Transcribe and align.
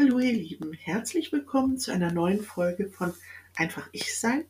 Hallo 0.00 0.20
ihr 0.20 0.32
Lieben, 0.32 0.74
herzlich 0.74 1.32
willkommen 1.32 1.76
zu 1.76 1.90
einer 1.90 2.12
neuen 2.12 2.40
Folge 2.40 2.88
von 2.88 3.12
Einfach 3.56 3.88
Ich 3.90 4.16
Sein, 4.16 4.44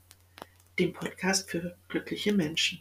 dem 0.79 0.93
Podcast 0.93 1.49
für 1.49 1.75
glückliche 1.89 2.35
Menschen. 2.35 2.81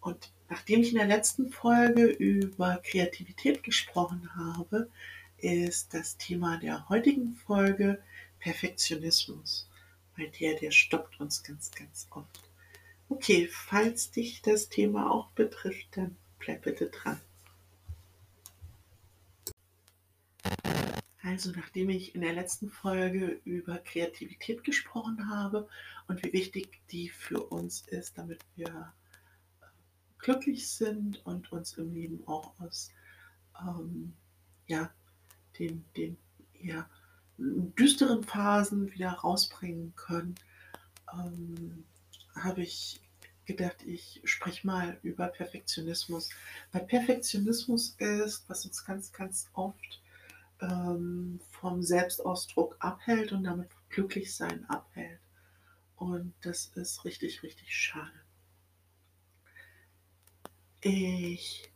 Und 0.00 0.32
nachdem 0.48 0.80
ich 0.80 0.90
in 0.90 0.98
der 0.98 1.06
letzten 1.06 1.52
Folge 1.52 2.06
über 2.06 2.80
Kreativität 2.82 3.62
gesprochen 3.62 4.28
habe, 4.34 4.90
ist 5.38 5.94
das 5.94 6.16
Thema 6.16 6.56
der 6.58 6.88
heutigen 6.88 7.34
Folge 7.46 8.02
Perfektionismus, 8.40 9.70
weil 10.16 10.32
der, 10.40 10.56
der 10.56 10.72
stoppt 10.72 11.20
uns 11.20 11.44
ganz, 11.44 11.70
ganz 11.70 12.08
oft. 12.10 12.50
Okay, 13.08 13.48
falls 13.48 14.10
dich 14.10 14.42
das 14.42 14.68
Thema 14.68 15.12
auch 15.12 15.28
betrifft, 15.28 15.86
dann 15.92 16.16
bleib 16.40 16.62
bitte 16.62 16.86
dran. 16.86 17.20
Also 21.24 21.52
nachdem 21.52 21.88
ich 21.88 22.14
in 22.14 22.20
der 22.20 22.34
letzten 22.34 22.68
Folge 22.68 23.40
über 23.44 23.78
Kreativität 23.78 24.62
gesprochen 24.62 25.30
habe 25.30 25.66
und 26.06 26.22
wie 26.22 26.34
wichtig 26.34 26.82
die 26.90 27.08
für 27.08 27.42
uns 27.42 27.80
ist, 27.88 28.18
damit 28.18 28.44
wir 28.56 28.92
äh, 29.62 29.66
glücklich 30.18 30.68
sind 30.68 31.24
und 31.24 31.50
uns 31.50 31.78
im 31.78 31.94
Leben 31.94 32.28
auch 32.28 32.52
aus 32.60 32.90
ähm, 33.58 34.12
ja, 34.66 34.92
den, 35.58 35.86
den 35.96 36.18
eher 36.52 36.90
düsteren 37.38 38.22
Phasen 38.22 38.92
wieder 38.92 39.12
rausbringen 39.12 39.94
können, 39.96 40.34
ähm, 41.10 41.84
habe 42.34 42.62
ich 42.62 43.00
gedacht, 43.46 43.82
ich 43.86 44.20
spreche 44.24 44.66
mal 44.66 44.98
über 45.02 45.28
Perfektionismus. 45.28 46.28
Weil 46.70 46.84
Perfektionismus 46.84 47.94
ist, 47.96 48.44
was 48.48 48.66
uns 48.66 48.84
ganz, 48.84 49.10
ganz 49.10 49.48
oft 49.54 50.02
ähm, 50.60 51.40
vom 51.50 51.82
Selbstausdruck 51.82 52.76
abhält 52.80 53.32
und 53.32 53.44
damit 53.44 53.70
glücklich 53.88 54.34
sein 54.34 54.64
abhält. 54.68 55.20
Und 55.96 56.34
das 56.42 56.66
ist 56.74 57.04
richtig, 57.04 57.42
richtig 57.42 57.74
schade. 57.74 58.20
Ich 60.80 61.72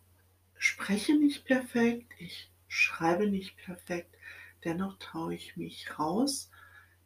spreche 0.59 1.17
nicht 1.17 1.45
perfekt, 1.45 2.12
ich 2.19 2.51
schreibe 2.67 3.29
nicht 3.29 3.56
perfekt, 3.56 4.15
dennoch 4.65 4.99
traue 4.99 5.34
ich 5.34 5.56
mich 5.56 5.99
raus 5.99 6.51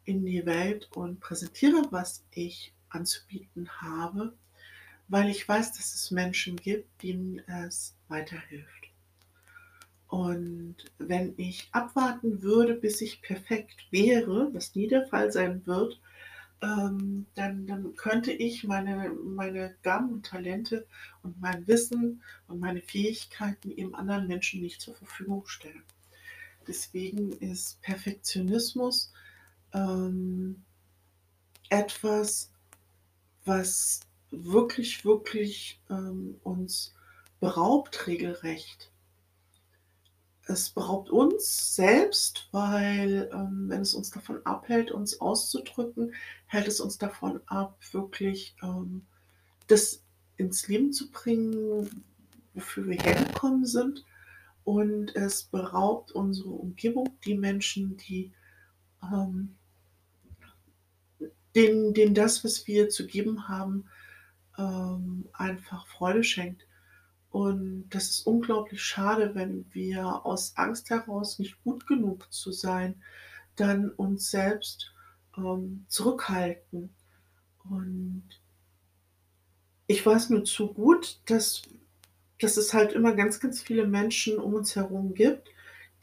in 0.03 0.25
die 0.25 0.45
Welt 0.45 0.89
und 0.95 1.21
präsentiere, 1.21 1.87
was 1.91 2.25
ich 2.31 2.73
anzubieten 2.89 3.69
habe, 3.81 4.37
weil 5.07 5.29
ich 5.29 5.47
weiß, 5.47 5.73
dass 5.73 5.93
es 5.93 6.11
Menschen 6.11 6.57
gibt, 6.57 7.03
denen 7.03 7.39
es 7.47 7.95
weiterhilft. 8.07 8.82
Und 10.13 10.75
wenn 10.99 11.33
ich 11.37 11.69
abwarten 11.71 12.43
würde, 12.43 12.75
bis 12.75 13.01
ich 13.01 13.23
perfekt 13.23 13.87
wäre, 13.89 14.53
was 14.53 14.75
nie 14.75 14.87
der 14.87 15.07
Fall 15.07 15.31
sein 15.31 15.65
wird, 15.65 15.99
ähm, 16.61 17.25
dann, 17.33 17.65
dann 17.65 17.95
könnte 17.95 18.31
ich 18.31 18.63
meine, 18.63 19.09
meine 19.09 19.75
Gaben 19.81 20.13
und 20.13 20.23
Talente 20.27 20.85
und 21.23 21.41
mein 21.41 21.65
Wissen 21.67 22.21
und 22.47 22.59
meine 22.59 22.83
Fähigkeiten 22.83 23.71
eben 23.71 23.95
anderen 23.95 24.27
Menschen 24.27 24.61
nicht 24.61 24.81
zur 24.81 24.93
Verfügung 24.93 25.47
stellen. 25.47 25.81
Deswegen 26.67 27.31
ist 27.31 27.81
Perfektionismus 27.81 29.11
ähm, 29.73 30.61
etwas, 31.69 32.51
was 33.45 34.01
wirklich, 34.29 35.05
wirklich 35.05 35.81
ähm, 35.89 36.35
uns 36.43 36.93
beraubt 37.39 38.05
regelrecht 38.05 38.92
es 40.47 40.69
beraubt 40.69 41.09
uns 41.09 41.75
selbst, 41.75 42.49
weil 42.51 43.29
ähm, 43.33 43.65
wenn 43.69 43.81
es 43.81 43.93
uns 43.93 44.11
davon 44.11 44.45
abhält, 44.45 44.91
uns 44.91 45.21
auszudrücken, 45.21 46.13
hält 46.47 46.67
es 46.67 46.79
uns 46.81 46.97
davon 46.97 47.39
ab, 47.45 47.79
wirklich 47.91 48.55
ähm, 48.61 49.05
das 49.67 50.03
ins 50.37 50.67
Leben 50.67 50.91
zu 50.91 51.09
bringen, 51.11 52.03
wofür 52.53 52.87
wir 52.87 52.97
hergekommen 52.97 53.65
sind. 53.65 54.03
Und 54.65 55.15
es 55.15 55.43
beraubt 55.43 56.11
unsere 56.11 56.49
Umgebung, 56.49 57.17
die 57.25 57.35
Menschen, 57.35 57.97
die 57.97 58.31
ähm, 59.01 59.55
denen, 61.55 61.93
denen 61.93 62.15
das, 62.15 62.43
was 62.43 62.67
wir 62.67 62.89
zu 62.89 63.05
geben 63.05 63.47
haben, 63.47 63.85
ähm, 64.57 65.29
einfach 65.33 65.87
Freude 65.87 66.23
schenkt. 66.23 66.65
Und 67.33 67.89
das 67.89 68.11
ist 68.11 68.27
unglaublich 68.27 68.83
schade, 68.83 69.33
wenn 69.33 69.65
wir 69.71 70.23
aus 70.23 70.55
Angst 70.55 70.91
heraus, 70.91 71.39
nicht 71.39 71.59
gut 71.63 71.87
genug 71.87 72.31
zu 72.31 72.51
sein, 72.51 73.01
dann 73.55 73.89
uns 73.89 74.29
selbst 74.29 74.93
ähm, 75.35 75.83
zurückhalten. 75.87 76.93
Und 77.67 78.29
ich 79.87 80.05
weiß 80.05 80.29
nur 80.29 80.43
zu 80.43 80.75
gut, 80.75 81.21
dass, 81.25 81.63
dass 82.39 82.57
es 82.57 82.71
halt 82.71 82.93
immer 82.93 83.15
ganz, 83.15 83.39
ganz 83.39 83.63
viele 83.63 83.87
Menschen 83.87 84.37
um 84.37 84.53
uns 84.53 84.75
herum 84.75 85.15
gibt, 85.15 85.49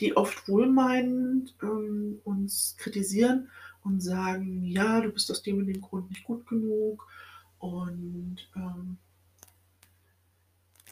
die 0.00 0.16
oft 0.16 0.48
wohlmeinend 0.48 1.54
ähm, 1.62 2.20
uns 2.24 2.74
kritisieren 2.76 3.50
und 3.84 4.00
sagen, 4.00 4.64
ja, 4.64 5.00
du 5.00 5.10
bist 5.10 5.30
aus 5.30 5.44
dem 5.44 5.58
und 5.58 5.66
dem 5.68 5.80
Grund 5.80 6.10
nicht 6.10 6.24
gut 6.24 6.44
genug 6.48 7.06
und 7.60 8.50
ähm, 8.56 8.98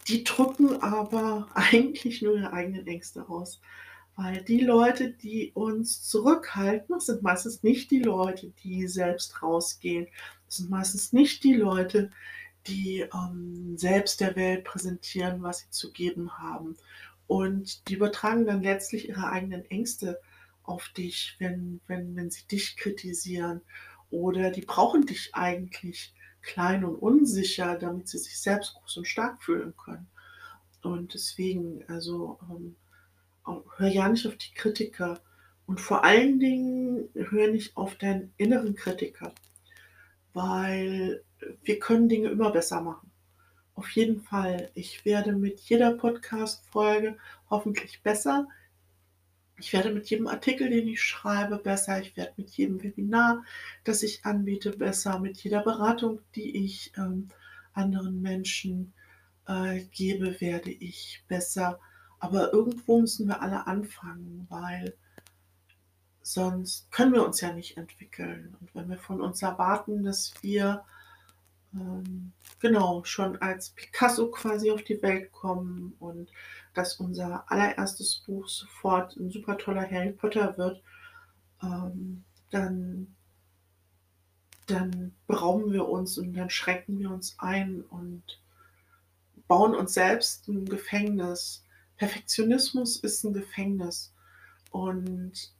die 0.09 0.25
drücken 0.25 0.83
aber 0.83 1.49
eigentlich 1.55 2.23
nur 2.23 2.37
ihre 2.37 2.53
eigenen 2.53 2.87
Ängste 2.87 3.29
aus. 3.29 3.61
Weil 4.17 4.43
die 4.43 4.61
Leute, 4.61 5.13
die 5.13 5.53
uns 5.55 6.03
zurückhalten, 6.03 6.97
das 6.97 7.07
sind 7.07 7.23
meistens 7.23 7.63
nicht 7.63 7.91
die 7.93 8.01
Leute, 8.01 8.53
die 8.65 8.89
selbst 8.89 9.43
rausgehen. 9.43 10.09
Das 10.47 10.57
sind 10.57 10.71
meistens 10.71 11.13
nicht 11.13 11.45
die 11.45 11.55
Leute, 11.55 12.11
die 12.67 13.07
ähm, 13.15 13.79
selbst 13.79 14.21
der 14.21 14.35
Welt 14.35 14.65
präsentieren, 14.65 15.43
was 15.43 15.61
sie 15.61 15.71
zu 15.71 15.93
geben 15.93 16.37
haben. 16.37 16.77
Und 17.29 17.87
die 17.89 17.95
übertragen 17.95 18.45
dann 18.45 18.63
letztlich 18.63 19.09
ihre 19.09 19.31
eigenen 19.31 19.65
Ängste 19.67 20.21
auf 20.65 20.89
dich, 20.89 21.37
wenn, 21.39 21.81
wenn, 21.87 22.17
wenn 22.17 22.31
sie 22.31 22.47
dich 22.49 22.77
kritisieren. 22.77 23.61
Oder 24.11 24.51
die 24.51 24.63
brauchen 24.63 25.07
dich 25.07 25.35
eigentlich 25.35 26.13
klein 26.43 26.85
und 26.85 26.97
unsicher, 26.97 27.77
damit 27.77 28.09
sie 28.09 28.19
sich 28.19 28.39
selbst 28.41 28.75
groß 28.75 28.99
und 28.99 29.09
stark 29.09 29.43
fühlen 29.43 29.75
können. 29.77 30.09
Und 30.83 31.15
deswegen, 31.15 31.85
also 31.89 32.39
ähm, 32.51 32.77
hör 33.77 33.89
ja 33.89 34.09
nicht 34.09 34.27
auf 34.27 34.37
die 34.37 34.55
Kritiker 34.55 35.21
und 35.67 35.81
vor 35.81 36.05
allen 36.05 36.39
Dingen 36.39 37.09
hör 37.15 37.49
nicht 37.49 37.77
auf 37.77 37.97
deinen 37.97 38.33
inneren 38.37 38.75
Kritiker, 38.75 39.35
weil 40.33 41.23
wir 41.63 41.79
können 41.79 42.09
Dinge 42.09 42.29
immer 42.29 42.51
besser 42.51 42.81
machen. 42.81 43.11
Auf 43.75 43.91
jeden 43.91 44.21
Fall, 44.21 44.71
ich 44.75 45.05
werde 45.05 45.33
mit 45.33 45.61
jeder 45.61 45.93
Podcast-Folge 45.93 47.17
hoffentlich 47.49 48.03
besser. 48.03 48.49
Ich 49.59 49.73
werde 49.73 49.91
mit 49.93 50.09
jedem 50.09 50.29
Artikel, 50.29 50.71
den 50.71 50.87
ich 50.89 51.03
schreibe, 51.03 51.59
besser. 51.59 52.01
Ich 52.01 52.17
werde 52.17 52.33
mit 52.37 52.51
jedem 52.51 52.83
Webinar, 52.83 53.45
das 53.85 54.03
ich 54.03 54.25
anbiete, 54.25 54.71
besser. 54.71 55.19
Mit 55.19 55.39
jeder 55.39 55.63
Beratung, 55.63 56.21
die 56.35 56.65
ich 56.65 56.93
ähm, 56.97 57.29
anderen 57.73 58.23
Menschen 58.23 58.93
äh, 59.47 59.81
gebe, 59.91 60.41
werde 60.41 60.71
ich 60.71 61.25
besser. 61.27 61.81
Aber 62.21 62.53
irgendwo 62.53 63.01
müssen 63.01 63.27
wir 63.27 63.43
alle 63.43 63.67
anfangen, 63.67 64.47
weil 64.49 64.95
sonst 66.23 66.91
können 66.93 67.13
wir 67.13 67.25
uns 67.25 67.41
ja 67.41 67.53
nicht 67.53 67.77
entwickeln. 67.77 68.57
Und 68.61 68.75
wenn 68.75 68.89
wir 68.89 68.99
von 68.99 69.21
uns 69.21 69.43
erwarten, 69.43 70.05
dass 70.05 70.35
wir 70.43 70.85
ähm, 71.75 72.33
genau 72.61 73.03
schon 73.05 73.37
als 73.39 73.71
Picasso 73.71 74.31
quasi 74.31 74.71
auf 74.71 74.83
die 74.83 75.01
Welt 75.03 75.33
kommen 75.33 75.95
und 75.99 76.31
dass 76.75 76.95
unser 76.95 77.51
allererstes 77.51 78.23
Buch 78.27 78.49
sofort 78.49 79.17
ein 79.17 79.31
super 79.31 79.59
toller 79.59 79.89
Harry 79.91 80.13
Potter 80.13 80.57
wird, 80.57 80.83
ähm, 81.63 82.25
dann, 82.51 83.15
dann 84.67 85.15
berauben 85.27 85.73
wir 85.73 85.89
uns 85.89 86.19
und 86.19 86.35
dann 86.35 86.51
schränken 86.51 86.99
wir 86.99 87.11
uns 87.11 87.37
ein 87.39 87.83
und 87.83 88.23
bauen 89.47 89.75
uns 89.75 89.95
selbst 89.95 90.49
ein 90.49 90.67
Gefängnis. 90.67 91.65
Perfektionismus 91.97 92.99
ist 92.99 93.25
ein 93.25 93.33
Gefängnis 93.33 94.15
und 94.71 95.53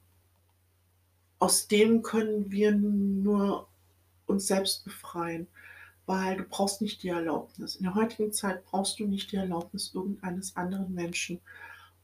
aus 1.39 1.67
dem 1.67 2.01
können 2.01 2.51
wir 2.51 2.71
nur 2.71 3.67
uns 4.25 4.47
selbst 4.47 4.83
befreien 4.83 5.47
weil 6.09 6.37
du 6.37 6.43
brauchst 6.43 6.81
nicht 6.81 7.03
die 7.03 7.09
Erlaubnis. 7.09 7.75
In 7.75 7.83
der 7.83 7.93
heutigen 7.93 8.33
Zeit 8.33 8.65
brauchst 8.65 8.99
du 8.99 9.05
nicht 9.05 9.31
die 9.31 9.35
Erlaubnis 9.35 9.93
irgendeines 9.93 10.55
anderen 10.55 10.91
Menschen, 10.95 11.39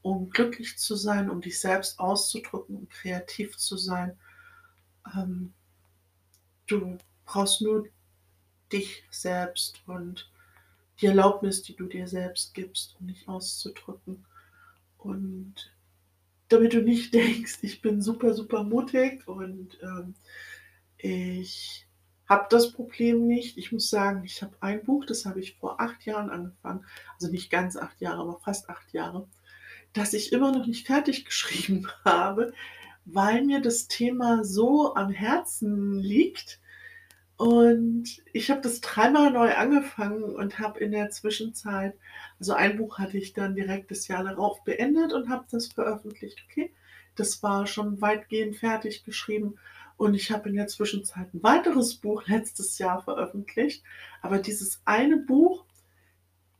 um 0.03 0.29
glücklich 0.29 0.77
zu 0.77 0.95
sein, 0.95 1.27
um 1.27 1.41
dich 1.41 1.59
selbst 1.59 1.99
auszudrücken, 1.99 2.75
um 2.75 2.87
kreativ 2.87 3.57
zu 3.57 3.77
sein. 3.77 4.15
Ähm, 5.15 5.53
du 6.67 6.99
brauchst 7.25 7.61
nur 7.61 7.87
dich 8.71 9.03
selbst 9.09 9.81
und 9.87 10.31
die 11.01 11.07
Erlaubnis, 11.07 11.63
die 11.63 11.75
du 11.75 11.87
dir 11.87 12.07
selbst 12.07 12.53
gibst, 12.53 12.95
um 12.99 13.07
dich 13.07 13.27
auszudrücken. 13.27 14.23
Und 14.99 15.73
damit 16.49 16.73
du 16.73 16.83
nicht 16.83 17.11
denkst, 17.15 17.57
ich 17.63 17.81
bin 17.81 18.03
super, 18.03 18.35
super 18.35 18.63
mutig 18.63 19.27
und, 19.27 19.79
ähm, 19.81 20.13
ich 20.99 21.84
habe 22.27 22.47
das 22.49 22.71
Problem 22.71 23.27
nicht. 23.27 23.57
Ich 23.57 23.71
muss 23.71 23.89
sagen, 23.89 24.23
ich 24.25 24.41
habe 24.41 24.55
ein 24.61 24.83
Buch, 24.83 25.05
das 25.05 25.25
habe 25.25 25.39
ich 25.39 25.57
vor 25.57 25.79
8 25.79 26.05
Jahren 26.05 26.29
angefangen, 26.29 26.85
also 27.13 27.31
nicht 27.31 27.49
ganz 27.49 27.77
8 27.77 28.01
Jahre, 28.01 28.21
aber 28.21 28.39
fast 28.39 28.69
8 28.69 28.93
Jahre, 28.93 29.27
das 29.93 30.13
ich 30.13 30.33
immer 30.33 30.51
noch 30.51 30.65
nicht 30.65 30.87
fertig 30.87 31.25
geschrieben 31.25 31.87
habe, 32.03 32.53
weil 33.05 33.43
mir 33.43 33.61
das 33.61 33.87
Thema 33.87 34.43
so 34.43 34.95
am 34.95 35.11
Herzen 35.11 35.99
liegt. 35.99 36.59
Und 37.37 38.21
ich 38.31 38.49
habe 38.49 38.61
das 38.61 38.79
dreimal 38.79 39.29
neu 39.29 39.53
angefangen 39.53 40.23
und 40.23 40.57
habe 40.57 40.79
in 40.79 40.91
der 40.91 41.09
Zwischenzeit 41.09 41.93
also 42.39 42.53
ein 42.53 42.77
Buch 42.77 42.99
hatte 42.99 43.17
ich 43.17 43.33
dann 43.33 43.55
direkt 43.55 43.91
das 43.91 44.07
Jahr 44.07 44.23
darauf 44.23 44.63
beendet 44.63 45.13
und 45.13 45.29
habe 45.29 45.45
das 45.51 45.67
veröffentlicht, 45.67 46.43
okay? 46.49 46.73
Das 47.15 47.41
war 47.43 47.65
schon 47.65 48.01
weitgehend 48.01 48.57
fertig 48.57 49.05
geschrieben 49.05 49.57
und 49.97 50.13
ich 50.15 50.31
habe 50.31 50.49
in 50.49 50.55
der 50.55 50.67
Zwischenzeit 50.67 51.33
'n 51.33 51.43
weiteres 51.43 51.95
Buch 51.95 52.25
letztes 52.27 52.77
Jahr 52.79 53.01
veröffentlicht. 53.03 53.83
Aber 54.21 54.39
dieses 54.39 54.81
eine 54.85 55.17
Buch, 55.17 55.65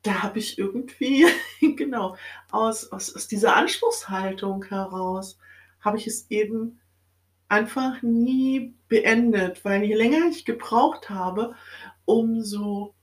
da 0.04 0.24
habe 0.24 0.40
ich 0.40 0.58
irgendwie 0.60 1.26
genau, 1.78 2.16
aus 2.52 2.92
aus 2.92 3.16
aus 3.16 3.28
dieser 3.28 3.56
Anspruchshaltung 3.56 4.66
heraus 4.66 5.38
habe 5.82 5.98
ich 5.98 6.08
es 6.08 6.30
eben 6.32 6.80
einfach 7.50 8.02
nie 8.04 8.76
beendet, 8.90 9.64
weil 9.66 9.84
je 9.84 9.96
länger 9.96 10.28
ich 10.31 10.46
gebraucht 10.46 11.10
habe, 11.10 11.56
umso 12.06 12.96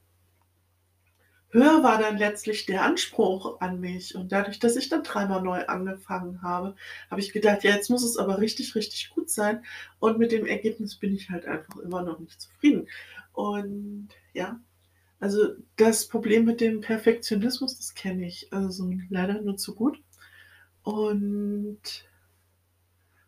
höher 1.52 1.82
war 1.82 1.99
dann 1.99 2.19
letztlich 2.19 2.66
der 2.66 2.82
Anspruch 2.84 3.60
an 3.60 3.81
mich. 3.81 4.14
Und 4.16 4.32
dadurch, 4.32 4.58
dass 4.58 4.76
ich 4.76 4.88
dann 4.88 5.02
dreimal 5.04 5.43
neu 5.43 5.64
angefangen 5.66 6.43
habe, 6.43 6.75
habe 7.10 7.20
ich 7.20 7.32
gedacht: 7.32 7.64
„Ja, 7.64 7.72
jetzt 7.75 7.90
muss 7.90 8.02
es 8.04 8.16
aber 8.19 8.38
richtig, 8.40 8.75
richtig 8.75 9.10
gut 9.10 9.31
sein.“ 9.31 9.64
Und 10.00 10.19
mit 10.19 10.32
dem 10.32 10.46
Ergebnis 10.46 10.96
bin 10.96 11.14
ich 11.14 11.31
halt 11.31 11.46
einfach 11.46 11.76
immer 11.78 12.02
noch 12.02 12.19
nicht 12.20 12.40
zufrieden. 12.40 12.88
Und 13.32 14.08
ja, 14.34 14.60
also 15.20 15.49
das 15.76 16.08
Problem 16.08 16.44
mit 16.46 16.60
dem 16.60 16.81
Perfektionismus, 16.82 17.76
das 17.78 17.94
kenne 17.94 18.26
ich, 18.26 18.52
also 18.52 18.93
leider 19.10 19.40
nur 19.43 19.56
zu 19.58 19.75
gut. 19.75 19.99
Und 20.84 22.06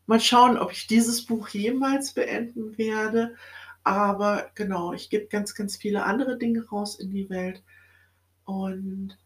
mal 0.07 0.21
schauen, 0.21 0.59
ob 0.59 0.73
ich 0.73 0.87
dieses 0.87 1.25
Buch 1.27 1.49
jemals 1.49 2.13
beenden 2.13 2.77
werde. 2.79 3.35
Aber 3.83 4.51
genau, 4.55 4.93
ich 4.93 5.11
gebe 5.11 5.27
ganz, 5.27 5.55
ganz 5.55 5.77
viele 5.77 6.05
andere 6.05 6.39
Dinge 6.39 6.67
raus 6.69 6.99
in 6.99 7.11
die 7.11 7.29
Welt. 7.31 7.63
Und 8.47 9.17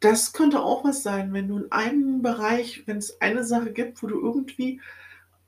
das 0.00 0.32
könnte 0.32 0.60
auch 0.60 0.84
was 0.84 1.02
sein, 1.02 1.32
wenn 1.32 1.48
du 1.48 1.58
in 1.58 1.72
einem 1.72 2.22
Bereich 2.22 2.86
wenn's 2.86 3.20
eine 3.20 3.44
Sache 3.44 3.72
gibt, 3.72 4.02
wo 4.02 4.06
du 4.08 4.20
irgendwie, 4.20 4.80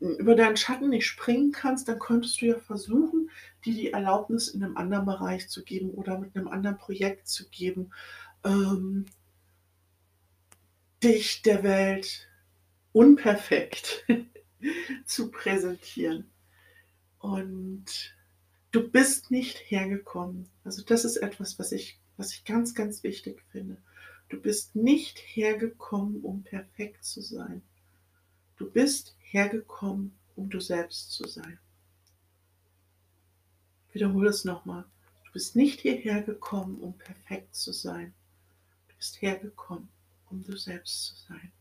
hm, 0.00 0.16
über 0.16 0.36
deinen 0.36 0.56
Schatten 0.56 0.90
nicht 0.90 1.06
springen 1.06 1.52
kannst, 1.52 1.88
dann 1.88 1.98
könntest 1.98 2.40
du 2.40 2.46
ja 2.46 2.58
versuchen, 2.58 3.30
dir 3.64 3.74
die 3.74 3.92
Erlaubnis 3.92 4.48
in 4.48 4.60
'nem 4.60 4.76
anderen 4.76 5.06
Bereich 5.06 5.48
zu 5.48 5.64
geben 5.64 5.90
oder 5.90 6.18
mit 6.18 6.34
'nem 6.36 6.48
anderen 6.48 6.78
Projekt 6.78 7.28
zu 7.28 7.48
geben, 7.50 7.92
ähm 8.44 9.06
dich 11.02 11.42
der 11.42 11.62
Welt 11.62 12.28
unperfekt 12.92 14.06
zu 15.06 15.30
präsentieren. 15.30 16.30
Und 17.18 18.14
du 18.74 18.88
bist 18.88 19.30
nicht 19.30 19.58
hergekommen 19.70 20.48
also 20.64 20.82
das 20.82 21.04
ist 21.04 21.16
etwas, 21.16 21.58
was 21.58 21.72
ich 21.72 21.98
was 22.16 22.32
ich 22.32 22.44
ganz, 22.44 22.74
ganz 22.74 23.02
wichtig 23.02 23.42
finde. 23.50 23.76
Du 24.28 24.40
bist 24.40 24.74
nicht 24.74 25.18
hergekommen, 25.18 26.22
um 26.22 26.42
perfekt 26.42 27.04
zu 27.04 27.20
sein. 27.20 27.62
Du 28.56 28.70
bist 28.70 29.16
hergekommen, 29.20 30.16
um 30.36 30.48
du 30.48 30.60
selbst 30.60 31.12
zu 31.12 31.26
sein. 31.26 31.58
Wiederhole 33.92 34.30
es 34.30 34.44
noch 34.44 34.64
mal. 34.64 34.84
Du 35.26 35.32
bist 35.32 35.56
nicht 35.56 35.80
hierher 35.80 36.22
gekommen, 36.22 36.78
um 36.80 36.96
perfekt 36.96 37.54
zu 37.54 37.72
sein. 37.72 38.14
Du 38.88 38.96
bist 38.96 39.20
hergekommen, 39.20 39.88
um 40.30 40.42
du 40.44 40.56
selbst 40.56 41.06
zu 41.06 41.14
sein. 41.28 41.52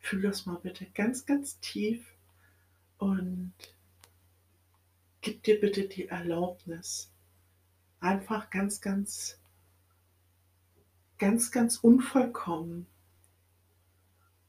Fühl 0.00 0.22
das 0.22 0.46
mal 0.46 0.58
bitte 0.62 0.86
ganz, 0.94 1.26
ganz 1.26 1.58
tief 1.60 2.14
und 2.98 3.37
gib 5.28 5.42
dir 5.42 5.60
bitte 5.60 5.86
die 5.88 6.08
Erlaubnis, 6.08 7.12
einfach 8.00 8.50
ganz, 8.50 8.80
ganz 8.80 9.38
ganz, 11.18 11.50
ganz 11.50 11.78
unvollkommen 11.78 12.86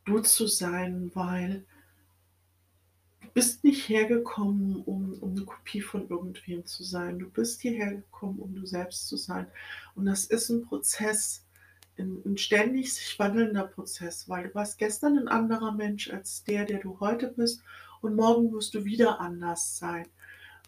du 0.07 0.19
zu 0.21 0.47
sein, 0.47 1.11
weil 1.13 1.65
du 3.21 3.27
bist 3.33 3.63
nicht 3.65 3.89
hergekommen, 3.89 4.77
um 4.83 5.13
um 5.21 5.33
'ne 5.33 5.43
Kopie 5.45 5.81
von 5.81 6.07
irgendwem 6.09 6.65
zu 6.65 6.83
sein. 6.83 7.19
Du 7.19 7.29
bist 7.29 7.61
hierher 7.61 7.93
gekommen, 7.95 8.39
um 8.39 8.55
du 8.55 8.65
selbst 8.65 9.07
zu 9.07 9.17
sein. 9.17 9.47
Und 9.95 10.05
das 10.05 10.25
ist 10.25 10.49
'n 10.49 10.63
Prozess, 10.65 11.45
'n 11.97 12.21
'n 12.25 12.37
ständig 12.37 12.93
sich 12.93 13.19
wandelnder 13.19 13.65
Prozess, 13.67 14.29
weil 14.29 14.47
du 14.47 14.55
warst 14.55 14.77
gestern 14.77 15.17
'n 15.17 15.27
anderer 15.27 15.73
Mensch 15.73 16.09
als 16.09 16.43
der, 16.45 16.65
der 16.65 16.79
du 16.79 16.99
heute 17.01 17.27
bist 17.27 17.61
und 18.01 18.15
morgen 18.15 18.51
wirst 18.53 18.73
du 18.73 18.85
wieder 18.85 19.19
anders 19.19 19.77
sein, 19.77 20.07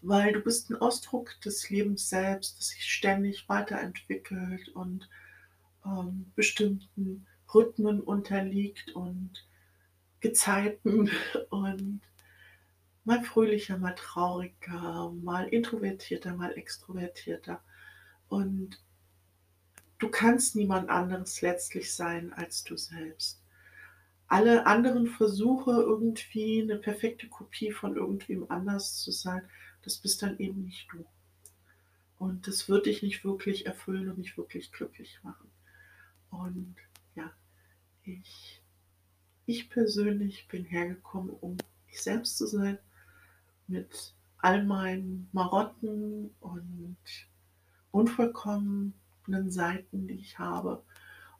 weil 0.02 0.32
du 0.32 0.40
bist 0.40 0.70
'n 0.70 0.76
Ausdruck 0.76 1.40
des 1.42 1.70
Lebens 1.70 2.08
selbst, 2.10 2.58
das 2.58 2.68
sich 2.70 2.84
ständig 2.84 3.48
weiterentwickelt 3.48 4.68
und, 4.70 5.08
ähm, 5.86 6.32
bestimmten 6.36 7.26
Rhythmen 7.54 8.00
unterliegt 8.02 8.92
und 8.96 9.46
Gezeiten 10.20 11.10
und 11.50 12.00
mal 13.04 13.22
fröhlicher, 13.24 13.78
mal 13.78 13.94
trauriger, 13.96 15.10
mal 15.22 15.48
introvertierter, 15.48 16.34
mal 16.36 16.52
extrovertierter. 16.56 17.60
Und 18.28 18.80
du 19.98 20.10
kannst 20.10 20.54
niemand 20.54 20.90
anderes 20.90 21.40
letztlich 21.40 21.94
sein 21.94 22.32
als 22.34 22.62
du 22.64 22.76
selbst. 22.76 23.42
Alle 24.28 24.66
anderen 24.66 25.06
Versuche, 25.08 25.72
irgendwie 25.72 26.62
'ne 26.64 26.78
perfekte 26.78 27.28
Kopie 27.28 27.72
von 27.72 27.96
irgendwem 27.96 28.46
anders 28.50 28.98
zu 28.98 29.12
sein, 29.12 29.42
das 29.82 29.98
bist 29.98 30.22
dann 30.22 30.38
eben 30.38 30.64
nicht 30.64 30.88
du. 30.92 31.04
Und 32.18 32.46
das 32.46 32.68
wird 32.68 32.86
dich 32.86 33.02
nicht 33.02 33.24
wirklich 33.24 33.66
erfüllen 33.66 34.08
und 34.08 34.18
nicht 34.18 34.36
wirklich 34.36 34.72
glücklich 34.72 35.18
machen. 35.22 35.50
Und 36.30 36.76
ja, 37.14 37.32
ich 38.04 38.62
ich 39.46 39.68
persönlich 39.68 40.48
bin 40.48 40.64
hergekommen, 40.64 41.30
um 41.30 41.56
ich 41.88 42.00
selbst 42.00 42.38
zu 42.38 42.46
sein, 42.46 42.78
mit 43.66 44.14
all 44.38 44.64
meinen 44.64 45.28
Marotten 45.32 46.34
und 46.40 46.96
unvollkommenen 47.90 49.50
Seiten, 49.50 50.06
die 50.06 50.14
ich 50.14 50.38
habe. 50.38 50.82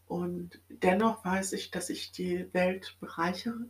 Und 0.07 0.61
dennoch 0.69 1.25
weiß 1.25 1.53
ich, 1.55 1.71
dass 1.71 1.91
ich 1.91 2.13
die 2.13 2.53
Welt 2.53 2.97
bereichere 3.01 3.67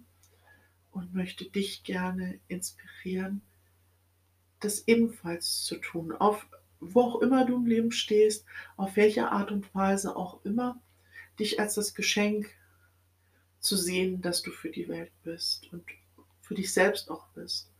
und 0.90 1.14
möchte 1.14 1.44
dich 1.44 1.85
gerne 1.85 2.40
inspirieren, 2.49 3.42
das 4.64 4.87
ebenfalls 4.88 5.64
zu 5.64 5.76
tun, 5.76 6.12
auf 6.12 6.47
wo 6.81 7.00
auch 7.02 7.21
immer 7.21 7.45
du 7.47 7.57
im 7.57 7.66
Leben 7.66 7.92
stehst, 7.92 8.45
auf 8.76 8.97
welche 8.97 9.31
Art 9.31 9.52
und 9.52 9.73
Weise 9.75 10.16
auch 10.16 10.45
immer, 10.45 10.81
dich 11.38 11.61
als 11.61 11.75
das 11.75 11.95
Geschenk 11.95 12.50
zu 13.61 13.76
sehen, 13.76 14.21
dass 14.21 14.42
du 14.42 14.50
für 14.50 14.71
die 14.71 14.88
Welt 14.88 15.12
bist 15.23 15.73
und 15.73 15.85
für 16.40 16.54
dich 16.57 16.73
selbst 16.73 17.11
auch 17.11 17.28
bist, 17.28 17.71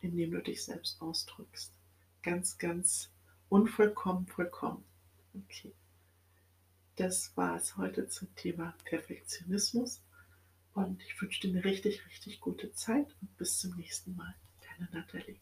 indem 0.00 0.30
du 0.30 0.42
dich 0.42 0.64
selbst 0.64 1.00
ausdrückst. 1.02 1.72
Ganz, 2.22 2.56
ganz 2.56 3.10
unvollkommen 3.50 4.26
vollkommen. 4.26 4.82
Okay. 5.34 5.74
Das 6.96 7.36
war's 7.36 7.76
heute 7.76 8.08
zum 8.08 8.34
Thema 8.36 8.74
Perfektionismus 8.84 10.02
und 10.74 11.02
ich 11.02 11.20
wünsche 11.20 11.40
dir 11.40 11.52
'ne 11.52 11.64
richtig, 11.64 12.06
richtig 12.06 12.40
gute 12.40 12.72
Zeit 12.72 13.14
und 13.20 13.36
bis 13.36 13.58
zum 13.58 13.76
nächsten 13.76 14.16
Mal. 14.16 14.34
Deine 14.78 14.90
Natalie. 14.92 15.38